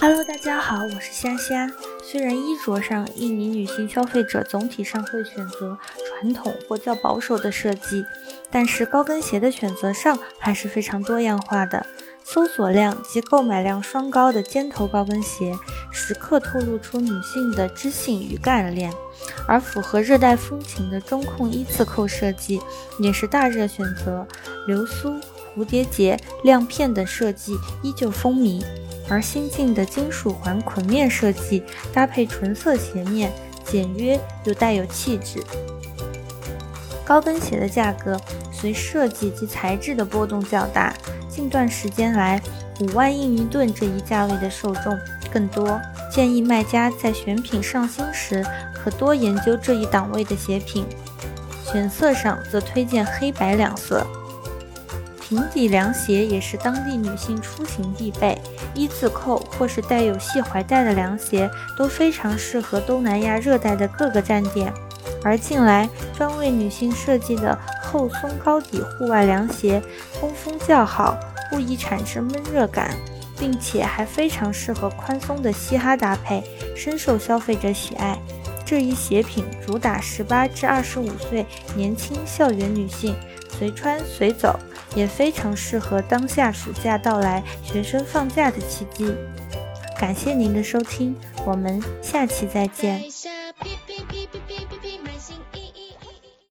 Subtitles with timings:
[0.00, 1.70] Hello，大家好，我是虾虾。
[2.02, 5.76] 虽然衣着上，印尼女性消费者总体上会选择
[6.08, 8.06] 传统或较保守的设计，
[8.50, 11.84] 但是高跟鞋的选择上还是非常多样化的。
[12.26, 15.54] 搜索量及购买量双高的尖头高跟鞋，
[15.92, 18.90] 时刻透露出女性的知性与干练；
[19.46, 22.62] 而符合热带风情的中控一字扣设计，
[22.98, 24.26] 也是大热选择。
[24.66, 25.20] 流苏、
[25.56, 28.64] 蝴蝶结、亮片等设计依旧风靡，
[29.08, 31.62] 而新进的金属环捆面设计
[31.92, 33.32] 搭配纯色鞋面，
[33.64, 35.42] 简约又带有气质。
[37.04, 38.18] 高跟鞋的价格
[38.50, 40.94] 随设计及材质的波动较大。
[41.28, 42.40] 近段时间来，
[42.80, 44.96] 五万印尼盾这一价位的受众
[45.32, 50.86] 更多，建议卖家在选品上新时，可多研究这一档位的鞋品。
[51.64, 54.06] 选色上则推荐黑白两色。
[55.34, 58.40] 平底凉鞋也是当地女性出行必备，
[58.72, 64.72] 一字扣或是带有细怀带的凉鞋都非常适合东南亚热带的各个站点。
[65.24, 69.82] 而近来专为女性设计的厚松高底户外凉鞋，
[70.20, 71.18] 通风较好，
[71.50, 72.94] 不易产生闷热感，
[73.36, 76.44] 并且还非常适合宽松的嘻哈搭配，
[76.76, 78.16] 深受消费者喜爱。
[78.64, 83.16] 这一鞋品主打十八至二十五岁年轻校园女性
[83.58, 84.56] 随穿随走，
[84.94, 89.14] 也非常适合当下暑假到来学生放假的契机。
[89.98, 91.14] 感谢您的收听
[91.46, 93.02] 我们下期再见。